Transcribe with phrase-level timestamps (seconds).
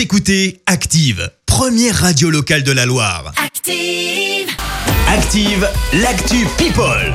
[0.00, 3.32] Vous écoutez Active, première radio locale de la Loire.
[3.36, 4.48] Active.
[5.06, 7.12] Active, l'actu People.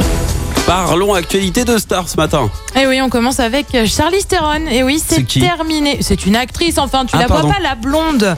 [0.68, 2.52] Parlons actualité de stars ce matin.
[2.76, 4.68] Et Eh oui, on commence avec Charlize Theron.
[4.70, 5.98] Et oui, C'est c'est qui terminé.
[6.02, 7.48] C'est une actrice, enfin, tu Ah, la pardon.
[7.48, 8.38] vois pas, la blonde.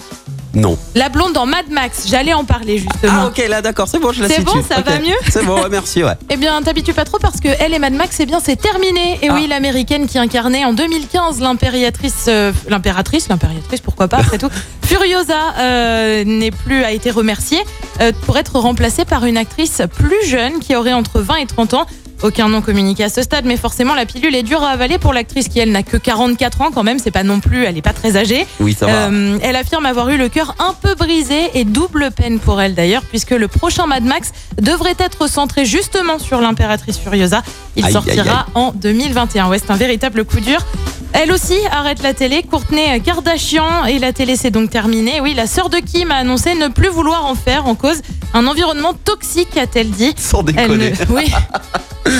[0.57, 0.77] Non.
[0.95, 2.05] La blonde dans Mad Max.
[2.07, 3.13] J'allais en parler justement.
[3.23, 4.45] Ah ok, là d'accord, c'est bon, je la C'est situe.
[4.45, 4.85] bon, ça Ok.
[4.85, 6.13] va mieux C'est bon, ouais, merci, ouais.
[6.31, 9.19] Eh bien, t'habitues pas trop parce que elle et Mad Max, eh bien, c'est terminé.
[9.21, 9.33] Et Ah.
[9.35, 14.49] oui, l'américaine qui incarnait en 2015 l'impératrice, euh, l'impératrice, l'impératrice, pourquoi pas, après tout.
[14.83, 17.61] Furiosa euh, n'est plus a été remerciée
[18.01, 21.73] euh, pour être remplacée par une actrice plus jeune qui aurait entre 20 et 30
[21.75, 21.85] ans.
[22.23, 25.13] Aucun nom communiqué à ce stade, mais forcément la pilule est dure à avaler pour
[25.13, 26.97] l'actrice qui elle n'a que 44 ans quand même.
[26.97, 28.47] C'est pas non plus, elle est pas très âgée.
[28.59, 28.91] Oui, ça va.
[29.09, 32.73] Euh, elle affirme avoir eu le cœur un peu brisé et double peine pour elle
[32.73, 37.43] d'ailleurs, puisque le prochain Mad Max devrait être centré justement sur l'impératrice Furiosa.
[37.75, 38.51] Il Aïe, sortira aïe, aïe.
[38.55, 39.49] en 2021.
[39.49, 40.65] Ouais, c'est un véritable coup dur.
[41.13, 42.43] Elle aussi arrête la télé.
[42.43, 45.21] Courtenay Kardashian et la télé c'est donc terminé.
[45.21, 48.01] Oui, la sœur de Kim a annoncé ne plus vouloir en faire en cause
[48.33, 50.13] un environnement toxique, a-t-elle dit.
[50.17, 50.91] Sans Elle déconner.
[50.91, 51.31] ne- Oui.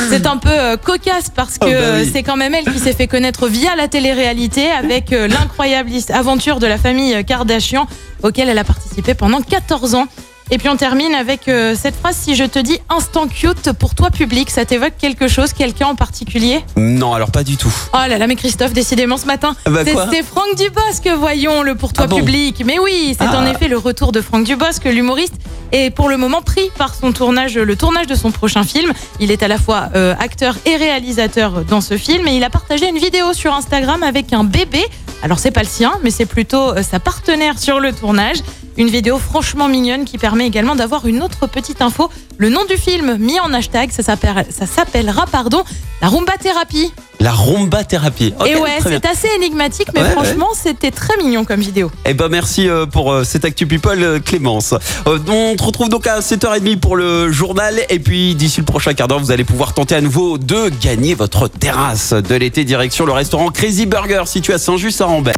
[0.09, 2.09] C'est un peu euh, cocasse parce que Oh, bah euh, oui.
[2.11, 6.59] c'est quand même elle qui s'est fait connaître via la télé-réalité avec euh, l'incroyable aventure
[6.59, 7.88] de la famille Kardashian
[8.23, 10.08] auquel elle a participé pendant 14 ans.
[10.50, 13.95] Et puis on termine avec euh, cette phrase si je te dis instant cute pour
[13.95, 16.64] toi public, ça t'évoque quelque chose, quelqu'un en particulier?
[16.78, 17.73] Non, alors pas du tout.
[17.94, 21.92] Oh là là, mais Christophe, décidément ce matin, Bah, c'est- Franck Dubosc, voyons le pour
[21.92, 22.64] toi Ah bon public.
[22.66, 23.40] Mais oui, c'est Ah.
[23.40, 25.34] en effet le retour de Franck Dubosc, l'humoriste
[25.73, 28.94] est pour le moment pris par son tournage, le tournage de son prochain film.
[29.20, 32.50] Il est à la fois euh, acteur et réalisateur dans ce film et il a
[32.50, 34.84] partagé une vidéo sur Instagram avec un bébé.
[35.23, 38.38] Alors c'est pas le sien, mais c'est plutôt euh, sa partenaire sur le tournage.
[38.78, 42.09] Une vidéo franchement mignonne qui permet également d'avoir une autre petite info.
[42.38, 45.64] Le nom du film mis en hashtag, ça s'appelle- ça s'appellera pardon
[46.02, 46.92] la Rumba Thérapie.
[47.19, 48.31] La rumba thérapie.
[48.45, 51.89] Et ouais, c'est assez énigmatique, mais Ouais, franchement, c'était très mignon comme vidéo.
[52.06, 54.75] Eh ben merci euh, pour euh, cette actu people euh, Clémence.
[55.08, 59.08] On te retrouve donc à 7h30 pour le journal et puis d'ici le prochain quart
[59.08, 63.13] d'heure vous allez pouvoir tenter à nouveau de gagner votre terrasse de l'été direction le
[63.13, 65.38] restaurant Crazy Burger situé à Saint-Just-à-Rambert.